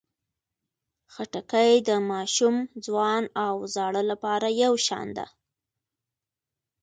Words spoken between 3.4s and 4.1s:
او زاړه